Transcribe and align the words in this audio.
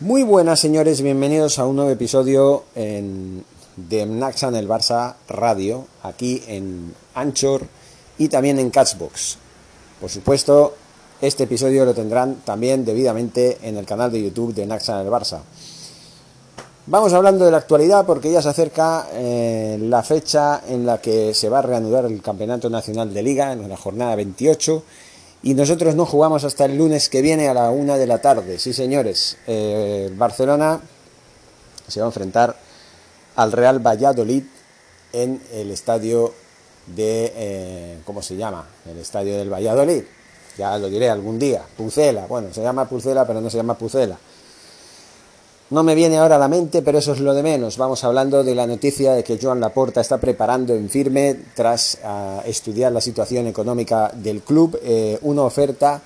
Muy 0.00 0.24
buenas 0.24 0.60
señores, 0.60 1.00
bienvenidos 1.00 1.58
a 1.58 1.64
un 1.64 1.76
nuevo 1.76 1.90
episodio 1.90 2.64
en, 2.74 3.42
de 3.76 4.04
Naxan 4.04 4.54
el 4.54 4.68
Barça 4.68 5.14
Radio, 5.26 5.86
aquí 6.02 6.42
en 6.48 6.92
Anchor 7.14 7.62
y 8.18 8.28
también 8.28 8.58
en 8.58 8.68
Catchbox. 8.68 9.38
Por 9.98 10.10
supuesto, 10.10 10.74
este 11.18 11.44
episodio 11.44 11.86
lo 11.86 11.94
tendrán 11.94 12.42
también 12.44 12.84
debidamente 12.84 13.56
en 13.62 13.78
el 13.78 13.86
canal 13.86 14.12
de 14.12 14.22
YouTube 14.22 14.52
de 14.52 14.66
Naxan 14.66 15.00
el 15.00 15.10
Barça. 15.10 15.40
Vamos 16.88 17.14
hablando 17.14 17.46
de 17.46 17.50
la 17.50 17.56
actualidad 17.56 18.04
porque 18.04 18.30
ya 18.30 18.42
se 18.42 18.50
acerca 18.50 19.08
eh, 19.14 19.78
la 19.80 20.02
fecha 20.02 20.60
en 20.68 20.84
la 20.84 21.00
que 21.00 21.32
se 21.32 21.48
va 21.48 21.60
a 21.60 21.62
reanudar 21.62 22.04
el 22.04 22.20
Campeonato 22.20 22.68
Nacional 22.68 23.14
de 23.14 23.22
Liga, 23.22 23.50
en 23.50 23.66
la 23.66 23.78
jornada 23.78 24.14
28 24.14 24.82
y 25.42 25.54
nosotros 25.54 25.94
no 25.94 26.06
jugamos 26.06 26.44
hasta 26.44 26.64
el 26.64 26.76
lunes 26.76 27.08
que 27.08 27.22
viene 27.22 27.48
a 27.48 27.54
la 27.54 27.70
una 27.70 27.96
de 27.96 28.06
la 28.06 28.18
tarde. 28.18 28.58
Sí, 28.58 28.72
señores. 28.72 29.36
Eh, 29.46 30.10
Barcelona 30.16 30.80
se 31.86 32.00
va 32.00 32.06
a 32.06 32.08
enfrentar 32.08 32.56
al 33.36 33.52
Real 33.52 33.84
Valladolid 33.86 34.44
en 35.12 35.40
el 35.52 35.70
estadio 35.70 36.32
de. 36.86 37.32
Eh, 37.36 37.98
¿Cómo 38.04 38.22
se 38.22 38.36
llama? 38.36 38.66
El 38.90 38.98
estadio 38.98 39.36
del 39.36 39.52
Valladolid. 39.52 40.02
Ya 40.58 40.78
lo 40.78 40.88
diré 40.88 41.10
algún 41.10 41.38
día. 41.38 41.62
Pucela. 41.76 42.26
Bueno, 42.26 42.52
se 42.52 42.62
llama 42.62 42.88
Pucela, 42.88 43.26
pero 43.26 43.40
no 43.40 43.50
se 43.50 43.58
llama 43.58 43.76
Pucela. 43.76 44.18
No 45.68 45.82
me 45.82 45.96
viene 45.96 46.18
ahora 46.18 46.36
a 46.36 46.38
la 46.38 46.46
mente, 46.46 46.80
pero 46.80 46.98
eso 46.98 47.12
es 47.12 47.18
lo 47.18 47.34
de 47.34 47.42
menos. 47.42 47.76
Vamos 47.76 48.04
hablando 48.04 48.44
de 48.44 48.54
la 48.54 48.68
noticia 48.68 49.14
de 49.14 49.24
que 49.24 49.36
Joan 49.36 49.58
Laporta 49.58 50.00
está 50.00 50.18
preparando 50.18 50.72
en 50.74 50.88
firme, 50.88 51.36
tras 51.56 51.98
ah, 52.04 52.40
estudiar 52.46 52.92
la 52.92 53.00
situación 53.00 53.48
económica 53.48 54.12
del 54.14 54.42
club, 54.42 54.78
eh, 54.80 55.18
una 55.22 55.42
oferta 55.42 56.00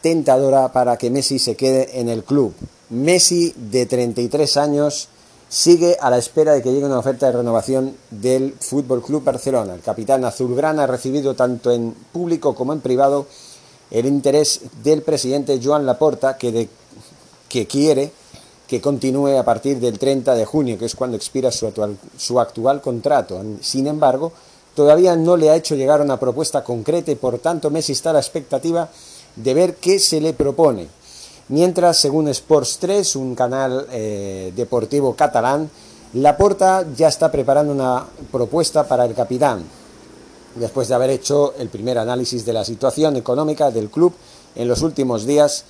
tentadora 0.00 0.72
para 0.72 0.96
que 0.96 1.10
Messi 1.10 1.40
se 1.40 1.56
quede 1.56 1.98
en 1.98 2.08
el 2.08 2.22
club. 2.22 2.54
Messi, 2.90 3.52
de 3.56 3.84
33 3.86 4.56
años, 4.58 5.08
sigue 5.48 5.96
a 6.00 6.08
la 6.08 6.18
espera 6.18 6.52
de 6.52 6.62
que 6.62 6.72
llegue 6.72 6.86
una 6.86 7.00
oferta 7.00 7.26
de 7.26 7.32
renovación 7.32 7.96
del 8.12 8.54
Fútbol 8.60 9.02
Club 9.02 9.24
Barcelona. 9.24 9.74
El 9.74 9.80
capitán 9.80 10.24
azulgrana 10.24 10.84
ha 10.84 10.86
recibido 10.86 11.34
tanto 11.34 11.72
en 11.72 11.96
público 12.12 12.54
como 12.54 12.72
en 12.72 12.80
privado 12.80 13.26
el 13.90 14.06
interés 14.06 14.60
del 14.84 15.02
presidente 15.02 15.58
Joan 15.60 15.84
Laporta, 15.84 16.36
que, 16.36 16.68
que 17.48 17.66
quiere 17.66 18.12
que 18.74 18.80
continúe 18.80 19.38
a 19.38 19.44
partir 19.44 19.78
del 19.78 20.00
30 20.00 20.34
de 20.34 20.44
junio, 20.44 20.76
que 20.76 20.86
es 20.86 20.96
cuando 20.96 21.16
expira 21.16 21.52
su 21.52 21.68
actual, 21.68 21.96
su 22.16 22.40
actual 22.40 22.80
contrato. 22.80 23.40
Sin 23.60 23.86
embargo, 23.86 24.32
todavía 24.74 25.14
no 25.14 25.36
le 25.36 25.48
ha 25.48 25.54
hecho 25.54 25.76
llegar 25.76 26.00
una 26.00 26.18
propuesta 26.18 26.64
concreta 26.64 27.12
y 27.12 27.14
por 27.14 27.38
tanto 27.38 27.70
Messi 27.70 27.92
está 27.92 28.10
a 28.10 28.14
la 28.14 28.18
expectativa 28.18 28.90
de 29.36 29.54
ver 29.54 29.76
qué 29.76 30.00
se 30.00 30.20
le 30.20 30.32
propone. 30.32 30.88
Mientras, 31.50 31.98
según 31.98 32.26
Sports 32.26 32.78
3, 32.80 33.14
un 33.14 33.36
canal 33.36 33.86
eh, 33.92 34.52
deportivo 34.56 35.14
catalán, 35.14 35.70
Laporta 36.14 36.84
ya 36.96 37.06
está 37.06 37.30
preparando 37.30 37.72
una 37.72 38.04
propuesta 38.32 38.88
para 38.88 39.04
el 39.04 39.14
capitán, 39.14 39.62
después 40.56 40.88
de 40.88 40.94
haber 40.96 41.10
hecho 41.10 41.54
el 41.58 41.68
primer 41.68 41.96
análisis 41.96 42.44
de 42.44 42.52
la 42.52 42.64
situación 42.64 43.14
económica 43.14 43.70
del 43.70 43.88
club 43.88 44.14
en 44.56 44.66
los 44.66 44.82
últimos 44.82 45.26
días 45.26 45.64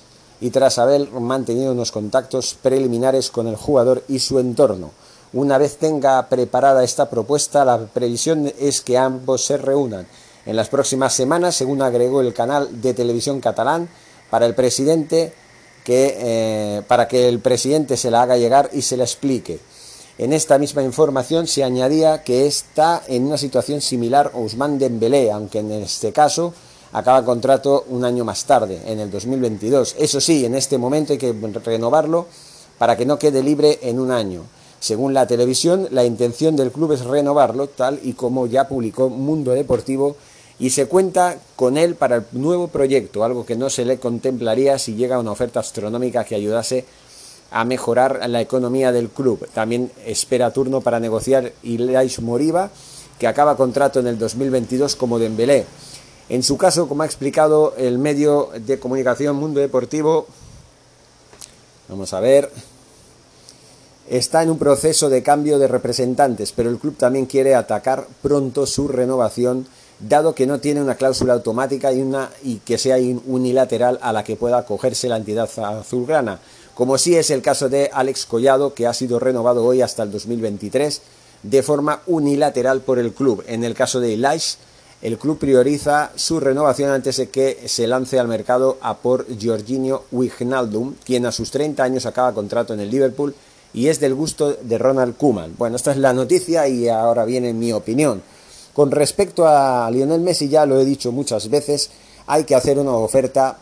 y 0.45 0.51
tras 0.51 0.77
haber 0.77 1.09
mantenido 1.09 1.71
unos 1.71 1.91
contactos 1.91 2.55
preliminares 2.61 3.31
con 3.31 3.47
el 3.47 3.55
jugador 3.55 4.03
y 4.07 4.19
su 4.19 4.37
entorno. 4.37 4.91
Una 5.33 5.57
vez 5.57 5.77
tenga 5.77 6.29
preparada 6.29 6.83
esta 6.83 7.09
propuesta, 7.09 7.65
la 7.65 7.79
previsión 7.87 8.53
es 8.59 8.79
que 8.81 8.95
ambos 8.95 9.43
se 9.43 9.57
reúnan 9.57 10.05
en 10.45 10.55
las 10.55 10.69
próximas 10.69 11.15
semanas, 11.15 11.55
según 11.55 11.81
agregó 11.81 12.21
el 12.21 12.31
canal 12.31 12.79
de 12.79 12.93
televisión 12.93 13.41
catalán, 13.41 13.89
para 14.29 14.45
el 14.45 14.53
presidente 14.53 15.33
que, 15.83 16.15
eh, 16.15 16.81
para 16.87 17.07
que 17.07 17.27
el 17.27 17.39
presidente 17.39 17.97
se 17.97 18.11
la 18.11 18.21
haga 18.21 18.37
llegar 18.37 18.69
y 18.71 18.83
se 18.83 18.97
la 18.97 19.03
explique. 19.03 19.59
En 20.19 20.31
esta 20.31 20.59
misma 20.59 20.83
información 20.83 21.47
se 21.47 21.63
añadía 21.63 22.21
que 22.21 22.45
está 22.45 23.01
en 23.07 23.25
una 23.25 23.39
situación 23.39 23.81
similar 23.81 24.29
a 24.31 24.37
Ousmane 24.37 24.77
Dembélé, 24.77 25.31
aunque 25.31 25.57
en 25.57 25.71
este 25.71 26.13
caso 26.13 26.53
acaba 26.93 27.25
contrato 27.25 27.85
un 27.89 28.05
año 28.05 28.23
más 28.23 28.45
tarde, 28.45 28.81
en 28.85 28.99
el 28.99 29.11
2022. 29.11 29.95
Eso 29.97 30.21
sí, 30.21 30.45
en 30.45 30.55
este 30.55 30.77
momento 30.77 31.13
hay 31.13 31.19
que 31.19 31.33
renovarlo 31.63 32.27
para 32.77 32.95
que 32.95 33.05
no 33.05 33.19
quede 33.19 33.43
libre 33.43 33.79
en 33.81 33.99
un 33.99 34.11
año. 34.11 34.43
Según 34.79 35.13
la 35.13 35.25
televisión, 35.25 35.87
la 35.91 36.05
intención 36.05 36.55
del 36.55 36.71
club 36.71 36.91
es 36.91 37.03
renovarlo, 37.03 37.67
tal 37.67 37.99
y 38.03 38.13
como 38.13 38.47
ya 38.47 38.67
publicó 38.67 39.09
Mundo 39.09 39.51
Deportivo, 39.51 40.15
y 40.59 40.69
se 40.69 40.85
cuenta 40.85 41.37
con 41.55 41.77
él 41.77 41.95
para 41.95 42.17
el 42.17 42.23
nuevo 42.31 42.67
proyecto, 42.67 43.23
algo 43.23 43.45
que 43.45 43.55
no 43.55 43.69
se 43.69 43.83
le 43.83 43.97
contemplaría 43.97 44.79
si 44.79 44.95
llega 44.95 45.19
una 45.19 45.31
oferta 45.31 45.59
astronómica 45.59 46.23
que 46.23 46.35
ayudase 46.35 46.85
a 47.51 47.65
mejorar 47.65 48.21
la 48.29 48.41
economía 48.41 48.91
del 48.91 49.09
club. 49.09 49.47
También 49.53 49.91
espera 50.05 50.51
turno 50.51 50.81
para 50.81 50.99
negociar 50.99 51.51
Ilais 51.63 52.21
Moriba, 52.21 52.69
que 53.19 53.27
acaba 53.27 53.57
contrato 53.57 53.99
en 53.99 54.07
el 54.07 54.17
2022 54.17 54.95
como 54.95 55.19
Dembélé. 55.19 55.65
En 56.27 56.41
su 56.41 56.57
caso, 56.57 56.87
como 56.87 57.03
ha 57.03 57.05
explicado 57.05 57.75
el 57.77 57.99
medio 57.99 58.49
de 58.59 58.79
comunicación 58.79 59.35
Mundo 59.35 59.59
Deportivo, 59.59 60.25
vamos 61.87 62.13
a 62.13 62.19
ver, 62.19 62.49
está 64.09 64.41
en 64.41 64.49
un 64.49 64.57
proceso 64.57 65.09
de 65.09 65.21
cambio 65.21 65.59
de 65.59 65.67
representantes, 65.67 66.51
pero 66.51 66.71
el 66.71 66.79
club 66.79 66.97
también 66.97 67.27
quiere 67.27 67.53
atacar 67.53 68.07
pronto 68.23 68.65
su 68.65 68.87
renovación, 68.87 69.67
dado 69.99 70.33
que 70.33 70.47
no 70.47 70.59
tiene 70.59 70.81
una 70.81 70.95
cláusula 70.95 71.33
automática 71.33 71.93
y, 71.93 72.01
una, 72.01 72.31
y 72.43 72.57
que 72.57 72.79
sea 72.79 72.97
unilateral 73.27 73.99
a 74.01 74.11
la 74.11 74.23
que 74.23 74.35
pueda 74.35 74.57
acogerse 74.57 75.07
la 75.07 75.17
entidad 75.17 75.47
azulgrana, 75.59 76.39
como 76.73 76.97
sí 76.97 77.15
es 77.15 77.29
el 77.29 77.43
caso 77.43 77.69
de 77.69 77.91
Alex 77.93 78.25
Collado, 78.25 78.73
que 78.73 78.87
ha 78.87 78.93
sido 78.95 79.19
renovado 79.19 79.63
hoy 79.63 79.83
hasta 79.83 80.01
el 80.01 80.11
2023 80.11 81.01
de 81.43 81.61
forma 81.61 82.01
unilateral 82.07 82.81
por 82.81 82.97
el 82.97 83.13
club. 83.13 83.43
En 83.47 83.63
el 83.63 83.75
caso 83.75 83.99
de 83.99 84.15
Elias, 84.15 84.57
el 85.05 85.19
club 85.19 85.37
prioriza 85.37 86.09
su 86.15 86.39
renovación 86.39 86.89
antes 86.89 87.17
de 87.17 87.29
que 87.29 87.59
se 87.67 87.85
lance 87.85 88.17
al 88.17 88.27
mercado 88.27 88.79
a 88.81 88.97
por 88.97 89.27
Jorginho 89.39 90.01
Wijnaldum, 90.11 90.95
quien 91.05 91.27
a 91.27 91.31
sus 91.31 91.51
30 91.51 91.83
años 91.83 92.07
acaba 92.07 92.33
contrato 92.33 92.73
en 92.73 92.79
el 92.79 92.89
Liverpool 92.89 93.35
y 93.71 93.89
es 93.89 93.99
del 93.99 94.15
gusto 94.15 94.57
de 94.59 94.77
Ronald 94.79 95.15
Koeman. 95.15 95.53
Bueno, 95.59 95.75
esta 95.75 95.91
es 95.91 95.97
la 95.97 96.11
noticia 96.11 96.67
y 96.67 96.89
ahora 96.89 97.23
viene 97.23 97.53
mi 97.53 97.71
opinión. 97.71 98.23
Con 98.73 98.89
respecto 98.89 99.45
a 99.47 99.87
Lionel 99.91 100.21
Messi, 100.21 100.49
ya 100.49 100.65
lo 100.65 100.79
he 100.79 100.85
dicho 100.85 101.11
muchas 101.11 101.51
veces, 101.51 101.91
hay 102.25 102.45
que 102.45 102.55
hacer 102.55 102.79
una 102.79 102.93
oferta 102.93 103.59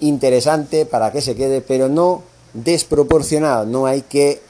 interesante 0.00 0.84
para 0.84 1.12
que 1.12 1.20
se 1.20 1.36
quede, 1.36 1.60
pero 1.60 1.88
no 1.88 2.24
desproporcionada. 2.54 3.64
No 3.66 3.86
hay 3.86 4.02
que 4.02 4.42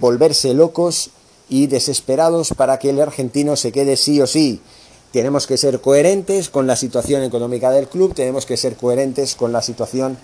volverse 0.00 0.54
locos 0.54 1.10
y 1.50 1.66
desesperados 1.66 2.54
para 2.56 2.78
que 2.78 2.88
el 2.88 3.02
argentino 3.02 3.54
se 3.54 3.70
quede 3.70 3.98
sí 3.98 4.18
o 4.22 4.26
sí. 4.26 4.62
Tenemos 5.12 5.46
que 5.46 5.56
ser 5.56 5.80
coherentes 5.80 6.50
con 6.50 6.66
la 6.66 6.76
situación 6.76 7.22
económica 7.22 7.70
del 7.70 7.88
club, 7.88 8.14
tenemos 8.14 8.44
que 8.44 8.58
ser 8.58 8.76
coherentes 8.76 9.34
con 9.36 9.52
la 9.52 9.62
situación 9.62 10.18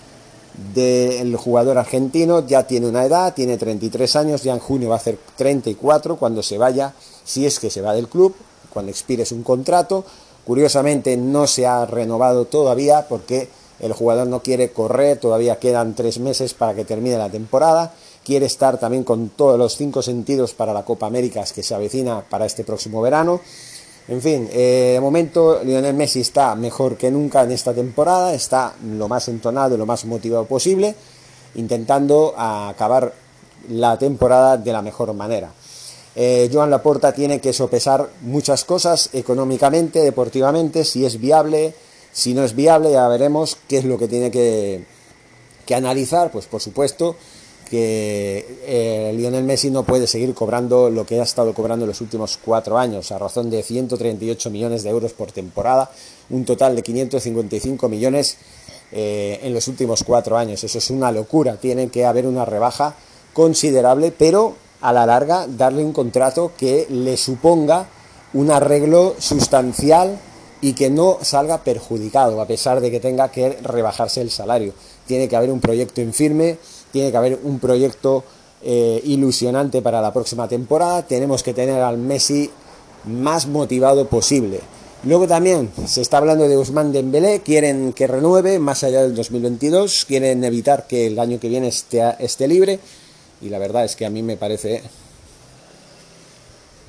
del 0.73 1.35
jugador 1.35 1.77
argentino, 1.77 2.45
ya 2.45 2.67
tiene 2.67 2.87
una 2.87 3.05
edad, 3.05 3.33
tiene 3.33 3.57
33 3.57 4.15
años, 4.15 4.43
ya 4.43 4.53
en 4.53 4.59
junio 4.59 4.89
va 4.89 4.95
a 4.95 4.99
hacer 4.99 5.17
34 5.37 6.17
cuando 6.17 6.43
se 6.43 6.57
vaya, 6.57 6.93
si 7.23 7.45
es 7.45 7.59
que 7.59 7.69
se 7.69 7.81
va 7.81 7.93
del 7.93 8.07
club, 8.07 8.35
cuando 8.71 8.91
expire 8.91 9.25
un 9.31 9.43
contrato. 9.43 10.05
Curiosamente 10.45 11.17
no 11.17 11.47
se 11.47 11.65
ha 11.65 11.85
renovado 11.87 12.45
todavía 12.45 13.07
porque 13.09 13.49
el 13.79 13.93
jugador 13.93 14.27
no 14.27 14.43
quiere 14.43 14.71
correr, 14.71 15.17
todavía 15.17 15.57
quedan 15.57 15.95
tres 15.95 16.19
meses 16.19 16.53
para 16.53 16.75
que 16.75 16.85
termine 16.85 17.17
la 17.17 17.29
temporada, 17.29 17.93
quiere 18.23 18.45
estar 18.45 18.77
también 18.77 19.03
con 19.03 19.29
todos 19.29 19.57
los 19.57 19.75
cinco 19.75 20.03
sentidos 20.03 20.53
para 20.53 20.73
la 20.73 20.85
Copa 20.85 21.07
Américas 21.07 21.51
que 21.51 21.63
se 21.63 21.73
avecina 21.73 22.23
para 22.29 22.45
este 22.45 22.63
próximo 22.63 23.01
verano 23.01 23.41
en 24.07 24.21
fin, 24.21 24.49
eh, 24.51 24.91
de 24.93 25.01
momento 25.01 25.61
Lionel 25.63 25.95
Messi 25.95 26.21
está 26.21 26.55
mejor 26.55 26.95
que 26.95 27.09
nunca 27.09 27.43
en 27.43 27.51
esta 27.51 27.73
temporada, 27.73 28.33
está 28.33 28.75
lo 28.83 29.07
más 29.07 29.27
entonado 29.27 29.75
y 29.75 29.77
lo 29.77 29.85
más 29.85 30.05
motivado 30.05 30.45
posible, 30.45 30.95
intentando 31.55 32.33
acabar 32.37 33.13
la 33.69 33.97
temporada 33.97 34.57
de 34.57 34.71
la 34.71 34.81
mejor 34.81 35.13
manera. 35.13 35.51
Eh, 36.15 36.49
Joan 36.51 36.69
Laporta 36.69 37.13
tiene 37.13 37.41
que 37.41 37.51
sopesar 37.51 38.09
muchas 38.21 38.63
cosas 38.63 39.09
económicamente, 39.11 39.99
deportivamente, 39.99 40.83
si 40.85 41.05
es 41.05 41.19
viable, 41.19 41.73
si 42.13 42.33
no 42.33 42.43
es 42.43 42.55
viable, 42.55 42.91
ya 42.91 43.07
veremos 43.07 43.57
qué 43.67 43.79
es 43.79 43.85
lo 43.85 43.97
que 43.97 44.07
tiene 44.07 44.31
que, 44.31 44.85
que 45.65 45.75
analizar, 45.75 46.31
pues 46.31 46.45
por 46.45 46.61
supuesto 46.61 47.15
que 47.69 48.59
eh, 48.65 49.13
Lionel 49.15 49.43
Messi 49.43 49.69
no 49.69 49.83
puede 49.83 50.07
seguir 50.07 50.33
cobrando 50.33 50.89
lo 50.89 51.05
que 51.05 51.19
ha 51.19 51.23
estado 51.23 51.53
cobrando 51.53 51.85
en 51.85 51.89
los 51.89 52.01
últimos 52.01 52.37
cuatro 52.43 52.77
años, 52.77 53.11
a 53.11 53.17
razón 53.17 53.49
de 53.49 53.63
138 53.63 54.49
millones 54.49 54.83
de 54.83 54.89
euros 54.89 55.13
por 55.13 55.31
temporada, 55.31 55.91
un 56.29 56.45
total 56.45 56.75
de 56.75 56.83
555 56.83 57.89
millones 57.89 58.37
eh, 58.91 59.39
en 59.43 59.53
los 59.53 59.67
últimos 59.67 60.03
cuatro 60.03 60.37
años. 60.37 60.63
Eso 60.63 60.77
es 60.77 60.89
una 60.89 61.11
locura, 61.11 61.57
tiene 61.57 61.89
que 61.89 62.05
haber 62.05 62.27
una 62.27 62.45
rebaja 62.45 62.95
considerable, 63.33 64.13
pero 64.17 64.55
a 64.81 64.93
la 64.93 65.05
larga 65.05 65.47
darle 65.47 65.83
un 65.83 65.93
contrato 65.93 66.51
que 66.57 66.87
le 66.89 67.17
suponga 67.17 67.87
un 68.33 68.51
arreglo 68.51 69.15
sustancial 69.17 70.19
y 70.61 70.73
que 70.73 70.89
no 70.89 71.19
salga 71.21 71.63
perjudicado, 71.63 72.41
a 72.41 72.47
pesar 72.47 72.81
de 72.81 72.91
que 72.91 72.99
tenga 72.99 73.29
que 73.29 73.57
rebajarse 73.61 74.21
el 74.21 74.31
salario. 74.31 74.73
Tiene 75.05 75.27
que 75.27 75.35
haber 75.35 75.51
un 75.51 75.59
proyecto 75.59 76.01
en 76.01 76.13
firme 76.13 76.57
tiene 76.95 77.11
que 77.11 77.17
haber 77.17 77.39
un 77.43 77.59
proyecto 77.59 78.23
eh, 78.63 79.01
ilusionante 79.03 79.81
para 79.81 79.99
la 79.99 80.13
próxima 80.13 80.47
temporada. 80.47 81.01
Tenemos 81.05 81.43
que 81.43 81.53
tener 81.53 81.81
al 81.81 81.97
Messi 81.97 82.49
más 83.03 83.47
motivado 83.47 84.07
posible. 84.07 84.61
Luego 85.03 85.27
también 85.27 85.69
se 85.85 85.99
está 85.99 86.19
hablando 86.19 86.47
de 86.47 86.55
Ousmane 86.55 86.93
Dembélé, 86.93 87.41
quieren 87.41 87.91
que 87.91 88.07
renueve 88.07 88.59
más 88.59 88.85
allá 88.85 89.01
del 89.01 89.13
2022, 89.13 90.05
quieren 90.05 90.41
evitar 90.45 90.87
que 90.87 91.07
el 91.07 91.19
año 91.19 91.37
que 91.37 91.49
viene 91.49 91.67
esté, 91.67 92.47
libre 92.47 92.79
y 93.41 93.49
la 93.49 93.59
verdad 93.59 93.83
es 93.83 93.97
que 93.97 94.05
a 94.05 94.09
mí 94.09 94.23
me 94.23 94.37
parece 94.37 94.81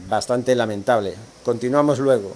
bastante 0.09 0.55
lamentable. 0.55 1.15
Continuamos 1.45 1.99
luego. 1.99 2.31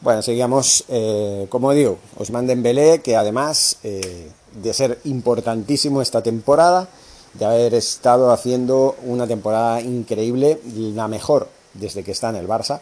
Bueno, 0.00 0.22
seguimos, 0.22 0.84
eh, 0.88 1.46
como 1.48 1.72
digo, 1.72 1.98
Ousmane 2.16 2.48
Dembélé, 2.48 3.00
que 3.00 3.14
además 3.14 3.76
eh, 3.84 4.32
de 4.54 4.72
ser 4.72 4.98
importantísimo 5.04 6.02
esta 6.02 6.22
temporada, 6.22 6.88
de 7.34 7.44
haber 7.44 7.74
estado 7.74 8.32
haciendo 8.32 8.96
una 9.04 9.26
temporada 9.26 9.80
increíble, 9.80 10.60
la 10.74 11.08
mejor 11.08 11.48
desde 11.74 12.02
que 12.02 12.12
está 12.12 12.30
en 12.30 12.36
el 12.36 12.48
Barça, 12.48 12.80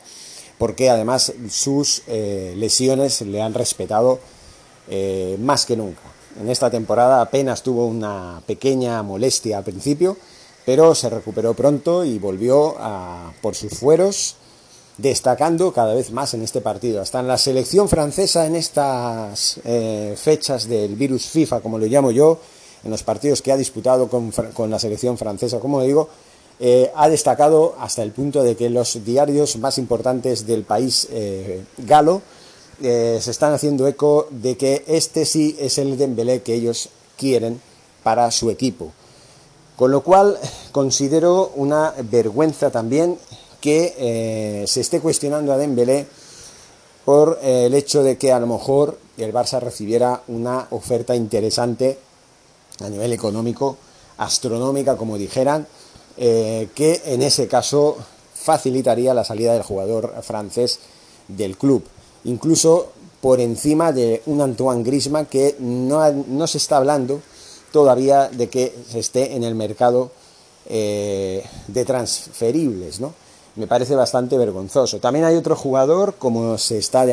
porque 0.58 0.88
además 0.90 1.32
sus 1.50 2.02
eh, 2.06 2.54
lesiones 2.56 3.20
le 3.22 3.42
han 3.42 3.54
respetado 3.54 4.18
eh, 4.88 5.36
más 5.40 5.66
que 5.66 5.76
nunca. 5.76 6.02
En 6.40 6.50
esta 6.50 6.70
temporada 6.70 7.20
apenas 7.20 7.62
tuvo 7.62 7.86
una 7.86 8.42
pequeña 8.46 9.02
molestia 9.02 9.58
al 9.58 9.64
principio, 9.64 10.16
pero 10.64 10.94
se 10.94 11.10
recuperó 11.10 11.54
pronto 11.54 12.04
y 12.04 12.18
volvió 12.18 12.74
a, 12.78 13.32
por 13.40 13.54
sus 13.54 13.72
fueros, 13.72 14.36
destacando 14.98 15.72
cada 15.72 15.94
vez 15.94 16.10
más 16.10 16.34
en 16.34 16.42
este 16.42 16.60
partido. 16.60 17.02
Hasta 17.02 17.20
en 17.20 17.28
la 17.28 17.38
selección 17.38 17.88
francesa, 17.88 18.46
en 18.46 18.56
estas 18.56 19.60
eh, 19.64 20.14
fechas 20.16 20.68
del 20.68 20.96
virus 20.96 21.26
FIFA, 21.26 21.60
como 21.60 21.78
lo 21.78 21.86
llamo 21.86 22.10
yo, 22.10 22.38
en 22.84 22.90
los 22.90 23.02
partidos 23.02 23.42
que 23.42 23.52
ha 23.52 23.56
disputado 23.56 24.08
con, 24.08 24.30
con 24.30 24.70
la 24.70 24.78
selección 24.78 25.18
francesa, 25.18 25.58
como 25.58 25.82
digo, 25.82 26.08
eh, 26.58 26.90
ha 26.94 27.08
destacado 27.08 27.74
hasta 27.78 28.02
el 28.02 28.12
punto 28.12 28.42
de 28.42 28.56
que 28.56 28.70
los 28.70 29.04
diarios 29.04 29.56
más 29.58 29.76
importantes 29.76 30.46
del 30.46 30.62
país 30.62 31.06
eh, 31.10 31.64
galo 31.78 32.22
se 32.78 33.30
están 33.30 33.54
haciendo 33.54 33.86
eco 33.88 34.28
de 34.30 34.58
que 34.58 34.84
este 34.86 35.24
sí 35.24 35.56
es 35.58 35.78
el 35.78 35.96
Dembélé 35.96 36.42
que 36.42 36.52
ellos 36.52 36.90
quieren 37.16 37.58
para 38.02 38.30
su 38.30 38.50
equipo. 38.50 38.92
Con 39.76 39.90
lo 39.90 40.02
cual 40.02 40.38
considero 40.72 41.52
una 41.54 41.94
vergüenza 42.02 42.70
también 42.70 43.18
que 43.60 44.64
se 44.66 44.80
esté 44.80 45.00
cuestionando 45.00 45.52
a 45.52 45.58
Dembélé 45.58 46.06
por 47.04 47.38
el 47.42 47.72
hecho 47.74 48.02
de 48.02 48.18
que 48.18 48.32
a 48.32 48.40
lo 48.40 48.46
mejor 48.46 48.98
el 49.16 49.32
Barça 49.32 49.60
recibiera 49.60 50.22
una 50.28 50.66
oferta 50.70 51.14
interesante 51.14 51.98
a 52.80 52.88
nivel 52.88 53.12
económico, 53.12 53.76
astronómica, 54.18 54.96
como 54.96 55.16
dijeran, 55.16 55.66
eh, 56.16 56.68
que 56.74 57.02
en 57.06 57.22
ese 57.22 57.48
caso 57.48 57.96
facilitaría 58.34 59.14
la 59.14 59.24
salida 59.24 59.52
del 59.52 59.62
jugador 59.62 60.14
francés 60.22 60.80
del 61.28 61.56
club. 61.56 61.84
Incluso 62.24 62.92
por 63.20 63.40
encima 63.40 63.92
de 63.92 64.22
un 64.26 64.40
Antoine 64.40 64.82
Griezmann 64.82 65.26
que 65.26 65.56
no, 65.58 66.46
se 66.46 66.58
está 66.58 66.76
hablando 66.76 67.20
todavía 67.72 68.28
de 68.28 68.48
que 68.48 68.74
se 68.90 68.98
esté 68.98 69.34
en 69.34 69.44
el 69.44 69.54
mercado 69.54 70.10
eh, 70.68 71.44
de 71.68 71.84
transferibles, 71.84 73.00
¿no? 73.00 73.14
Me 73.56 73.66
parece 73.66 73.94
bastante 73.94 74.36
vergonzoso. 74.38 74.98
También 74.98 75.24
hay 75.24 75.36
otro 75.36 75.56
jugador, 75.56 76.14
como 76.18 76.58
se 76.58 76.78
está 76.78 77.06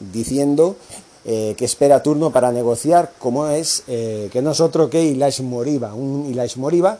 diciendo, 0.00 0.76
eh, 1.24 1.54
que 1.56 1.64
espera 1.64 2.02
turno 2.02 2.30
para 2.30 2.52
negociar, 2.52 3.12
como 3.18 3.46
es, 3.48 3.82
que 3.86 4.40
no 4.42 4.50
es 4.52 4.60
otro 4.60 4.90
que 4.90 5.02
Ilaix 5.04 5.40
Moriba, 5.40 5.94
un 5.94 6.26
Ilaix 6.26 6.56
Moriba 6.56 6.98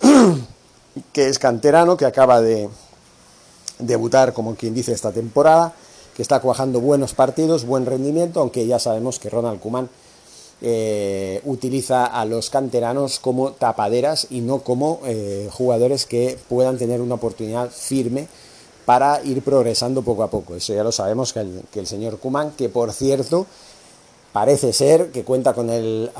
que 1.12 1.28
es 1.28 1.38
canterano, 1.38 1.96
que 1.96 2.06
acaba 2.06 2.40
de 2.40 2.68
debutar, 3.78 4.32
como 4.32 4.54
quien 4.54 4.74
dice, 4.74 4.92
esta 4.92 5.12
temporada, 5.12 5.72
que 6.14 6.22
está 6.22 6.40
cuajando 6.40 6.80
buenos 6.80 7.14
partidos, 7.14 7.64
buen 7.64 7.86
rendimiento, 7.86 8.40
aunque 8.40 8.66
ya 8.66 8.78
sabemos 8.78 9.18
que 9.18 9.30
Ronald 9.30 9.60
Kuman 9.60 9.88
eh, 10.64 11.40
utiliza 11.44 12.06
a 12.06 12.24
los 12.24 12.48
canteranos 12.48 13.18
como 13.18 13.50
tapaderas 13.50 14.28
y 14.30 14.42
no 14.42 14.60
como 14.60 15.00
eh, 15.04 15.48
jugadores 15.50 16.06
que 16.06 16.38
puedan 16.48 16.78
tener 16.78 17.00
una 17.00 17.16
oportunidad 17.16 17.68
firme 17.68 18.28
para 18.84 19.20
ir 19.24 19.42
progresando 19.42 20.02
poco 20.02 20.22
a 20.22 20.30
poco. 20.30 20.54
Eso 20.54 20.72
ya 20.72 20.84
lo 20.84 20.92
sabemos 20.92 21.32
que 21.32 21.40
el, 21.74 21.86
señor 21.88 22.20
Kuman, 22.20 22.52
que 22.52 22.68
por 22.68 22.92
cierto 22.92 23.44
parece 24.32 24.72
ser 24.72 25.10
que 25.10 25.24
cuenta 25.24 25.52
con 25.52 25.68
el, 25.68 26.12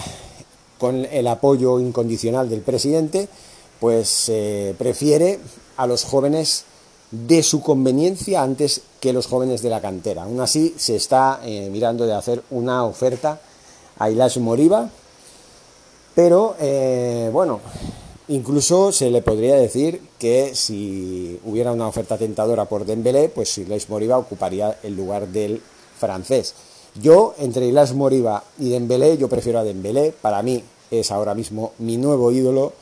con 0.76 1.04
el 1.04 1.28
apoyo 1.28 1.78
incondicional 1.78 2.50
del 2.50 2.62
presidente, 2.62 3.28
pues 3.78 4.28
eh, 4.28 4.74
prefiere 4.76 5.38
a 5.76 5.86
los 5.86 6.02
jóvenes 6.02 6.64
de 7.12 7.44
su 7.44 7.62
conveniencia 7.62 8.42
antes 8.42 8.80
que 8.98 9.12
los 9.12 9.28
jóvenes 9.28 9.62
de 9.62 9.70
la 9.70 9.80
cantera. 9.80 10.24
Aún 10.24 10.40
así, 10.40 10.74
se 10.76 10.96
está 10.96 11.40
mirando 11.44 12.06
de 12.06 12.14
hacer 12.14 12.42
una 12.50 12.84
oferta 12.84 13.40
a 13.98 14.10
Ilash 14.10 14.38
Moriba, 14.38 14.90
pero 16.14 16.56
eh, 16.60 17.30
bueno, 17.32 17.60
incluso 18.28 18.92
se 18.92 19.10
le 19.10 19.22
podría 19.22 19.56
decir 19.56 20.00
que 20.18 20.54
si 20.54 21.40
hubiera 21.44 21.72
una 21.72 21.88
oferta 21.88 22.18
tentadora 22.18 22.66
por 22.66 22.84
Dembélé, 22.84 23.28
pues 23.28 23.56
Ilash 23.58 23.86
Moriba 23.88 24.18
ocuparía 24.18 24.78
el 24.82 24.96
lugar 24.96 25.28
del 25.28 25.62
francés. 25.98 26.54
Yo, 27.00 27.34
entre 27.38 27.66
Ilash 27.66 27.92
Moriba 27.92 28.44
y 28.58 28.70
Dembélé, 28.70 29.16
yo 29.16 29.28
prefiero 29.28 29.58
a 29.58 29.64
Dembélé, 29.64 30.12
para 30.20 30.42
mí 30.42 30.62
es 30.90 31.10
ahora 31.10 31.34
mismo 31.34 31.72
mi 31.78 31.96
nuevo 31.96 32.30
ídolo 32.32 32.72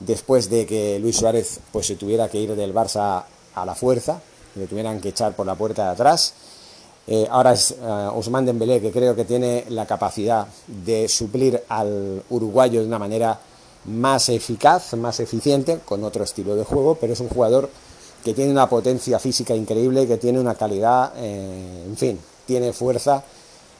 después 0.00 0.50
de 0.50 0.66
que 0.66 0.98
Luis 0.98 1.16
Suárez 1.16 1.60
pues 1.72 1.86
se 1.86 1.96
tuviera 1.96 2.28
que 2.28 2.38
ir 2.38 2.54
del 2.56 2.74
Barça 2.74 3.24
a 3.54 3.64
la 3.64 3.74
fuerza, 3.74 4.20
le 4.56 4.66
tuvieran 4.66 5.00
que 5.00 5.10
echar 5.10 5.34
por 5.34 5.46
la 5.46 5.54
puerta 5.54 5.84
de 5.84 5.90
atrás. 5.90 6.34
Eh, 7.06 7.26
ahora 7.30 7.52
es 7.52 7.74
uh, 7.82 8.16
Ousmane 8.16 8.46
Dembélé 8.46 8.80
que 8.80 8.90
creo 8.90 9.14
que 9.14 9.26
tiene 9.26 9.66
la 9.68 9.84
capacidad 9.84 10.46
de 10.66 11.06
suplir 11.06 11.62
al 11.68 12.22
uruguayo 12.30 12.80
de 12.80 12.86
una 12.86 12.98
manera 12.98 13.38
más 13.84 14.30
eficaz, 14.30 14.94
más 14.94 15.20
eficiente, 15.20 15.80
con 15.84 16.02
otro 16.02 16.24
estilo 16.24 16.56
de 16.56 16.64
juego, 16.64 16.94
pero 16.94 17.12
es 17.12 17.20
un 17.20 17.28
jugador 17.28 17.68
que 18.24 18.32
tiene 18.32 18.50
una 18.50 18.68
potencia 18.68 19.18
física 19.18 19.54
increíble, 19.54 20.06
que 20.06 20.16
tiene 20.16 20.40
una 20.40 20.54
calidad, 20.54 21.12
eh, 21.16 21.84
en 21.86 21.96
fin, 21.96 22.18
tiene 22.46 22.72
fuerza 22.72 23.22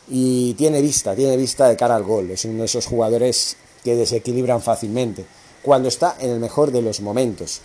y 0.08 0.52
tiene 0.54 0.82
vista, 0.82 1.14
tiene 1.14 1.38
vista 1.38 1.66
de 1.66 1.76
cara 1.76 1.96
al 1.96 2.02
gol. 2.02 2.30
Es 2.30 2.44
uno 2.44 2.58
de 2.58 2.66
esos 2.66 2.86
jugadores 2.86 3.56
que 3.82 3.96
desequilibran 3.96 4.60
fácilmente 4.60 5.24
cuando 5.62 5.88
está 5.88 6.16
en 6.20 6.30
el 6.30 6.40
mejor 6.40 6.70
de 6.72 6.82
los 6.82 7.00
momentos. 7.00 7.62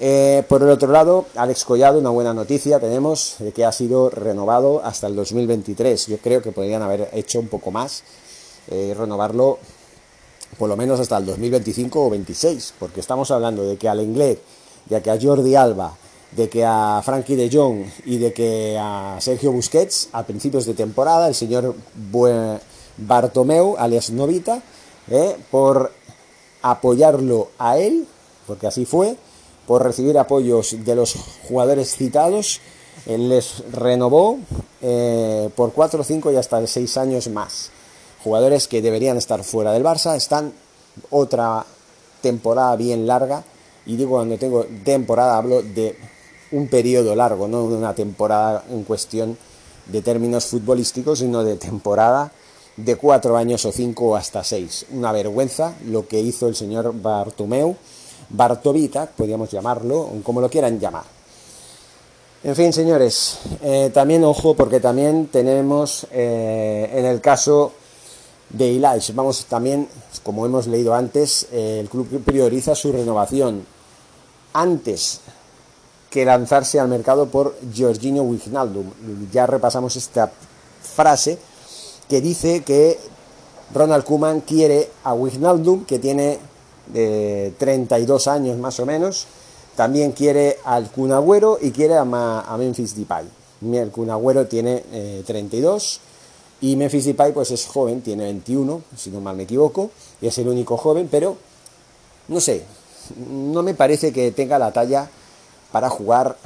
Eh, 0.00 0.42
por 0.48 0.62
el 0.62 0.70
otro 0.70 0.90
lado, 0.90 1.26
Alex 1.36 1.64
Collado, 1.64 2.00
una 2.00 2.10
buena 2.10 2.34
noticia 2.34 2.80
tenemos 2.80 3.36
de 3.38 3.52
que 3.52 3.64
ha 3.64 3.70
sido 3.70 4.10
renovado 4.10 4.84
hasta 4.84 5.06
el 5.06 5.14
2023. 5.14 6.08
Yo 6.08 6.18
creo 6.18 6.42
que 6.42 6.50
podrían 6.50 6.82
haber 6.82 7.10
hecho 7.12 7.38
un 7.38 7.48
poco 7.48 7.70
más 7.70 8.02
eh, 8.68 8.94
renovarlo 8.96 9.58
por 10.58 10.68
lo 10.68 10.76
menos 10.76 11.00
hasta 11.00 11.18
el 11.18 11.26
2025 11.26 12.06
o 12.06 12.10
26, 12.10 12.74
porque 12.78 13.00
estamos 13.00 13.30
hablando 13.30 13.64
de 13.64 13.76
que 13.76 13.88
al 13.88 14.00
inglés, 14.00 14.38
de 14.86 15.00
que 15.02 15.10
a 15.10 15.18
Jordi 15.20 15.54
Alba, 15.54 15.96
de 16.32 16.48
que 16.48 16.64
a 16.64 17.00
Frankie 17.04 17.36
de 17.36 17.50
Jong 17.52 17.84
y 18.04 18.18
de 18.18 18.32
que 18.32 18.76
a 18.80 19.16
Sergio 19.20 19.52
Busquets 19.52 20.08
a 20.12 20.24
principios 20.24 20.66
de 20.66 20.74
temporada 20.74 21.28
el 21.28 21.34
señor 21.34 21.74
Bartomeu, 22.96 23.76
alias 23.78 24.10
Novita, 24.10 24.62
eh, 25.08 25.36
por 25.50 25.92
apoyarlo 26.62 27.48
a 27.58 27.78
él, 27.78 28.06
porque 28.46 28.66
así 28.66 28.84
fue, 28.84 29.16
por 29.66 29.82
recibir 29.82 30.18
apoyos 30.18 30.84
de 30.84 30.94
los 30.94 31.14
jugadores 31.48 31.96
citados, 31.96 32.60
les 33.06 33.62
renovó 33.72 34.38
eh, 34.82 35.50
por 35.54 35.72
4, 35.72 36.04
5 36.04 36.32
y 36.32 36.36
hasta 36.36 36.66
6 36.66 36.96
años 36.96 37.28
más. 37.28 37.70
Jugadores 38.22 38.68
que 38.68 38.82
deberían 38.82 39.16
estar 39.16 39.44
fuera 39.44 39.72
del 39.72 39.84
Barça, 39.84 40.16
están 40.16 40.52
otra 41.10 41.64
temporada 42.22 42.74
bien 42.76 43.06
larga, 43.06 43.44
y 43.86 43.96
digo 43.96 44.12
cuando 44.12 44.38
tengo 44.38 44.64
temporada 44.84 45.36
hablo 45.36 45.62
de 45.62 45.96
un 46.52 46.68
periodo 46.68 47.14
largo, 47.14 47.48
no 47.48 47.68
de 47.68 47.76
una 47.76 47.94
temporada 47.94 48.64
en 48.70 48.84
cuestión 48.84 49.36
de 49.86 50.00
términos 50.00 50.46
futbolísticos, 50.46 51.18
sino 51.18 51.44
de 51.44 51.56
temporada 51.56 52.32
de 52.76 52.96
cuatro 52.96 53.36
años 53.36 53.64
o 53.64 53.72
cinco 53.72 54.06
o 54.06 54.16
hasta 54.16 54.42
seis. 54.42 54.86
Una 54.90 55.12
vergüenza 55.12 55.74
lo 55.86 56.08
que 56.08 56.20
hizo 56.20 56.48
el 56.48 56.56
señor 56.56 56.94
Bartomeu, 57.00 57.76
Bartovita, 58.30 59.06
podríamos 59.06 59.50
llamarlo, 59.50 60.10
como 60.22 60.40
lo 60.40 60.48
quieran 60.48 60.78
llamar. 60.78 61.04
En 62.44 62.54
fin, 62.54 62.72
señores, 62.72 63.38
eh, 63.62 63.90
también 63.94 64.22
ojo 64.22 64.54
porque 64.54 64.78
también 64.78 65.28
tenemos 65.28 66.06
eh, 66.12 66.90
en 66.92 67.06
el 67.06 67.22
caso 67.22 67.72
de 68.50 68.68
Ilaish, 68.68 69.14
vamos 69.14 69.46
también, 69.46 69.88
como 70.22 70.44
hemos 70.44 70.66
leído 70.66 70.94
antes, 70.94 71.48
eh, 71.50 71.78
el 71.80 71.88
club 71.88 72.22
prioriza 72.22 72.74
su 72.74 72.92
renovación 72.92 73.64
antes 74.52 75.20
que 76.10 76.24
lanzarse 76.24 76.78
al 76.78 76.88
mercado 76.88 77.26
por 77.26 77.56
Giorgino 77.72 78.22
Wijnaldum. 78.22 78.92
Ya 79.32 79.46
repasamos 79.46 79.96
esta 79.96 80.30
frase 80.82 81.38
que 82.08 82.20
dice 82.20 82.62
que 82.62 82.98
Ronald 83.74 84.04
Koeman 84.04 84.42
quiere 84.42 84.90
a 85.02 85.14
Wijnaldum, 85.14 85.84
que 85.86 85.98
tiene 85.98 86.38
32 86.92 88.28
años 88.28 88.58
más 88.58 88.78
o 88.80 88.86
menos, 88.86 89.26
también 89.76 90.12
quiere 90.12 90.58
al 90.64 90.90
Cunagüero 90.90 91.58
y 91.60 91.70
quiere 91.70 91.96
a, 91.96 92.04
Memphis 92.04 92.96
Depay. 92.96 93.26
El 93.72 93.90
Cunagüero 93.90 94.46
tiene 94.46 94.84
32 95.26 95.96
eh, 95.96 96.66
y 96.66 96.76
Memphis 96.76 97.06
Depay 97.06 97.32
pues 97.32 97.50
es 97.50 97.66
joven, 97.66 98.02
tiene 98.02 98.24
21, 98.24 98.82
si 98.96 99.10
no 99.10 99.20
mal 99.20 99.36
me 99.36 99.44
equivoco, 99.44 99.90
y 100.20 100.26
es 100.26 100.38
el 100.38 100.48
único 100.48 100.76
joven, 100.76 101.08
pero 101.10 101.36
no 102.28 102.40
sé, 102.40 102.64
no 103.30 103.62
me 103.62 103.74
parece 103.74 104.12
que 104.12 104.32
tenga 104.32 104.58
la 104.58 104.72
talla 104.72 105.08
para 105.72 105.90
jugar 105.90 106.36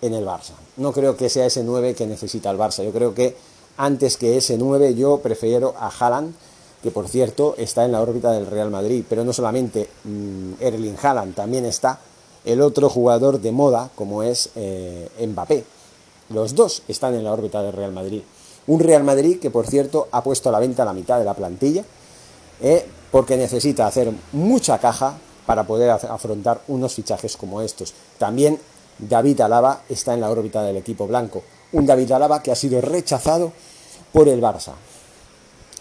en 0.00 0.14
el 0.14 0.24
Barça. 0.24 0.52
No 0.76 0.92
creo 0.92 1.16
que 1.16 1.28
sea 1.28 1.46
ese 1.46 1.64
9 1.64 1.94
que 1.94 2.06
necesita 2.06 2.50
el 2.50 2.58
Barça. 2.58 2.84
Yo 2.84 2.92
creo 2.92 3.14
que 3.14 3.36
antes 3.76 4.16
que 4.16 4.36
ese 4.36 4.56
9 4.56 4.94
yo 4.94 5.18
prefiero 5.18 5.74
a 5.78 5.88
Haaland, 5.88 6.34
que 6.82 6.90
por 6.90 7.08
cierto 7.08 7.54
está 7.58 7.84
en 7.84 7.92
la 7.92 8.00
órbita 8.00 8.32
del 8.32 8.46
Real 8.46 8.70
Madrid, 8.70 9.04
pero 9.08 9.24
no 9.24 9.32
solamente 9.32 9.88
mm, 10.04 10.52
Erling 10.60 10.96
Haaland, 11.00 11.34
también 11.34 11.64
está 11.64 11.98
el 12.44 12.60
otro 12.60 12.88
jugador 12.88 13.40
de 13.40 13.52
moda 13.52 13.90
como 13.94 14.22
es 14.22 14.50
eh, 14.54 15.08
Mbappé. 15.26 15.64
Los 16.30 16.54
dos 16.54 16.82
están 16.88 17.14
en 17.14 17.24
la 17.24 17.32
órbita 17.32 17.62
del 17.62 17.72
Real 17.72 17.92
Madrid. 17.92 18.22
Un 18.66 18.80
Real 18.80 19.02
Madrid 19.02 19.38
que 19.40 19.50
por 19.50 19.66
cierto 19.66 20.08
ha 20.12 20.22
puesto 20.22 20.48
a 20.48 20.52
la 20.52 20.58
venta 20.58 20.84
la 20.84 20.92
mitad 20.92 21.18
de 21.18 21.24
la 21.24 21.34
plantilla 21.34 21.84
eh, 22.60 22.86
porque 23.10 23.36
necesita 23.36 23.86
hacer 23.86 24.12
mucha 24.32 24.78
caja 24.78 25.16
para 25.46 25.66
poder 25.66 25.90
afrontar 25.90 26.60
unos 26.68 26.94
fichajes 26.94 27.36
como 27.36 27.62
estos. 27.62 27.94
También 28.18 28.60
David 28.98 29.40
Alaba 29.40 29.82
está 29.88 30.12
en 30.12 30.20
la 30.20 30.30
órbita 30.30 30.62
del 30.62 30.76
equipo 30.76 31.06
blanco. 31.06 31.42
Un 31.72 31.86
David 31.86 32.12
Alaba 32.12 32.42
que 32.42 32.52
ha 32.52 32.54
sido 32.54 32.80
rechazado 32.80 33.52
por 34.12 34.28
el 34.28 34.42
Barça. 34.42 34.72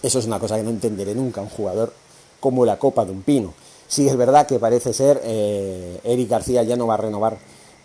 Eso 0.04 0.20
es 0.20 0.26
una 0.26 0.40
cosa 0.40 0.58
que 0.58 0.64
no 0.64 0.70
entenderé 0.70 1.16
nunca, 1.16 1.42
un 1.42 1.50
jugador 1.50 1.94
como 2.40 2.66
la 2.66 2.78
copa 2.78 3.06
de 3.06 3.12
un 3.12 3.24
pino. 3.24 3.54
Sí 3.88 4.08
es 4.08 4.16
verdad 4.16 4.46
que 4.46 4.60
parece 4.60 4.94
ser 4.94 5.22
eh, 5.24 6.00
Eric 6.04 6.30
García 6.30 6.64
ya 6.64 6.76
no 6.76 6.88
va 6.88 6.96
a 6.96 6.98
renovar 6.98 7.38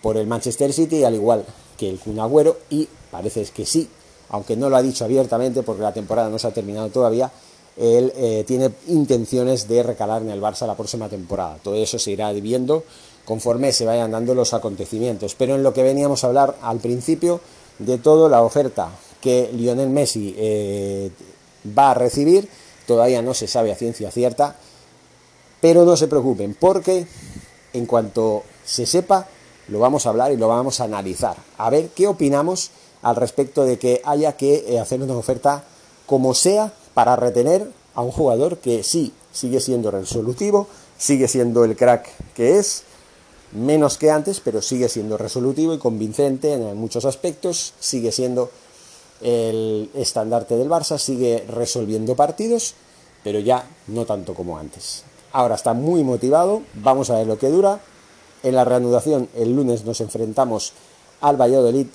por 0.03 0.17
el 0.17 0.27
Manchester 0.27 0.73
City, 0.73 1.05
al 1.05 1.15
igual 1.15 1.45
que 1.77 1.89
el 1.89 1.99
Kun 1.99 2.19
Agüero, 2.19 2.59
y 2.71 2.89
parece 3.11 3.45
que 3.45 3.65
sí, 3.65 3.89
aunque 4.31 4.57
no 4.57 4.69
lo 4.69 4.77
ha 4.77 4.83
dicho 4.83 5.05
abiertamente 5.05 5.63
porque 5.63 5.83
la 5.83 5.93
temporada 5.93 6.29
no 6.29 6.39
se 6.39 6.49
ha 6.49 6.51
terminado 6.51 6.89
todavía, 6.89 7.31
él 7.77 8.13
eh, 8.17 8.45
tiene 8.47 8.71
intenciones 8.89 9.69
de 9.69 9.83
recalar 9.83 10.23
en 10.23 10.31
el 10.31 10.43
Barça 10.43 10.67
la 10.67 10.77
próxima 10.77 11.09
temporada. 11.09 11.59
Todo 11.63 11.77
eso 11.77 11.99
se 11.99 12.11
irá 12.11 12.31
viendo 12.33 12.85
conforme 13.25 13.73
se 13.73 13.87
vayan 13.87 14.11
dando 14.11 14.35
los 14.35 14.53
acontecimientos. 14.53 15.35
Pero 15.35 15.55
en 15.55 15.63
lo 15.63 15.73
que 15.73 15.83
veníamos 15.83 16.25
a 16.25 16.27
hablar 16.27 16.57
al 16.61 16.81
principio, 16.81 17.41
de 17.79 17.99
todo, 17.99 18.29
la 18.29 18.43
oferta 18.43 18.91
que 19.21 19.51
Lionel 19.53 19.89
Messi 19.89 20.35
eh, 20.37 21.11
va 21.67 21.91
a 21.91 21.95
recibir, 21.95 22.49
todavía 22.87 23.23
no 23.23 23.35
se 23.35 23.47
sabe 23.47 23.73
a 23.73 23.77
ciencia 23.77 24.11
cierta, 24.11 24.57
pero 25.61 25.85
no 25.85 25.97
se 25.97 26.09
preocupen, 26.09 26.57
porque 26.59 27.07
en 27.73 27.87
cuanto 27.87 28.43
se 28.65 28.87
sepa, 28.87 29.29
lo 29.69 29.79
vamos 29.79 30.07
a 30.07 30.11
hablar 30.11 30.33
y 30.33 30.37
lo 30.37 30.49
vamos 30.49 30.81
a 30.81 30.85
analizar, 30.85 31.37
a 31.59 31.71
ver 31.71 31.89
qué 31.91 32.07
opinamos 32.07 32.71
al 33.03 33.17
respecto 33.17 33.65
de 33.65 33.79
que 33.79 34.01
haya 34.05 34.37
que 34.37 34.65
eh, 34.69 34.81
hacer 34.81 35.03
una 35.03 35.17
oferta 35.17 35.65
como 36.07 36.35
sea 36.35 36.73
para 36.95 37.17
retener 37.17 37.71
a 37.95 38.03
un 38.03 38.11
jugador 38.11 38.59
que 38.59 38.83
sí 38.83 39.13
sigue 39.33 39.61
siendo 39.61 39.91
resolutivo, 39.91 40.69
sigue 40.99 41.29
siendo 41.29 41.65
el 41.65 41.77
crack 41.77 42.09
que 42.35 42.59
es, 42.59 42.85
menos 43.53 43.99
que 43.99 44.11
antes, 44.11 44.41
pero 44.41 44.63
sigue 44.63 44.89
siendo 44.89 45.19
resolutivo 45.19 45.75
y 45.75 45.79
convincente 45.79 46.53
en 46.53 46.77
muchos 46.77 47.05
aspectos, 47.05 47.75
sigue 47.81 48.13
siendo 48.13 48.51
el 49.23 49.91
estandarte 49.95 50.57
del 50.57 50.69
Barça, 50.69 50.99
sigue 50.99 51.45
resolviendo 51.49 52.15
partidos, 52.15 52.75
pero 53.23 53.39
ya 53.39 53.65
no 53.89 54.05
tanto 54.05 54.35
como 54.35 54.59
antes. 54.59 55.05
Ahora 55.33 55.55
está 55.55 55.73
muy 55.73 56.05
motivado, 56.05 56.63
vamos 56.75 57.11
a 57.11 57.17
ver 57.17 57.27
lo 57.27 57.39
que 57.39 57.49
dura. 57.49 57.81
En 58.43 58.55
la 58.55 58.65
reanudación 58.65 59.29
el 59.35 59.55
lunes 59.55 59.85
nos 59.85 60.01
enfrentamos 60.01 60.73
al 61.21 61.41
Valladolid 61.41 61.87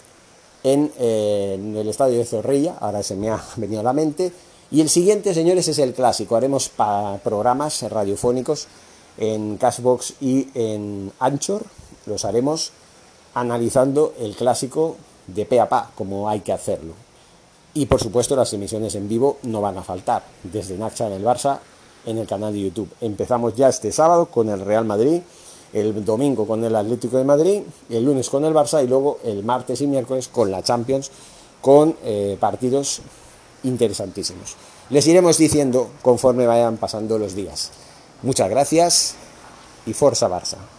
en, 0.63 0.91
eh, 0.97 1.53
en 1.55 1.75
el 1.75 1.87
estadio 1.87 2.17
de 2.17 2.25
Zorrilla, 2.25 2.77
ahora 2.79 3.03
se 3.03 3.15
me 3.15 3.29
ha 3.29 3.43
venido 3.57 3.81
a 3.81 3.83
la 3.83 3.93
mente. 3.93 4.31
Y 4.69 4.81
el 4.81 4.89
siguiente, 4.89 5.33
señores, 5.33 5.67
es 5.69 5.79
el 5.79 5.93
clásico. 5.93 6.35
Haremos 6.35 6.69
programas 7.23 7.81
radiofónicos 7.83 8.67
en 9.17 9.57
Cashbox 9.57 10.15
y 10.19 10.49
en 10.53 11.11
Anchor. 11.19 11.63
Los 12.05 12.25
haremos 12.25 12.71
analizando 13.33 14.13
el 14.19 14.35
clásico 14.35 14.97
de 15.27 15.45
pe 15.45 15.59
a 15.59 15.69
pa, 15.69 15.91
como 15.95 16.27
hay 16.27 16.41
que 16.41 16.51
hacerlo. 16.51 17.06
Y 17.77 17.85
por 17.85 18.01
supuesto 18.01 18.35
las 18.35 18.51
emisiones 18.53 18.95
en 18.95 19.07
vivo 19.07 19.37
no 19.43 19.61
van 19.61 19.77
a 19.77 19.83
faltar, 19.83 20.23
desde 20.41 20.79
Nacha 20.79 21.05
en 21.05 21.13
el 21.13 21.23
Barça 21.23 21.59
en 22.07 22.17
el 22.17 22.25
canal 22.25 22.51
de 22.51 22.61
YouTube. 22.61 22.89
Empezamos 23.01 23.53
ya 23.53 23.69
este 23.69 23.91
sábado 23.91 24.25
con 24.25 24.49
el 24.49 24.61
Real 24.61 24.83
Madrid, 24.83 25.21
el 25.73 26.03
domingo 26.03 26.47
con 26.47 26.63
el 26.63 26.75
Atlético 26.75 27.19
de 27.19 27.23
Madrid, 27.23 27.61
el 27.91 28.03
lunes 28.03 28.31
con 28.31 28.45
el 28.45 28.53
Barça 28.55 28.83
y 28.83 28.87
luego 28.87 29.19
el 29.23 29.43
martes 29.43 29.79
y 29.81 29.85
miércoles 29.85 30.27
con 30.27 30.49
la 30.49 30.63
Champions, 30.63 31.11
con 31.61 31.95
eh, 32.03 32.35
partidos 32.39 33.01
interesantísimos. 33.61 34.55
Les 34.89 35.05
iremos 35.05 35.37
diciendo 35.37 35.91
conforme 36.01 36.47
vayan 36.47 36.77
pasando 36.77 37.19
los 37.19 37.35
días. 37.35 37.69
Muchas 38.23 38.49
gracias 38.49 39.13
y 39.85 39.93
Forza 39.93 40.27
Barça. 40.27 40.76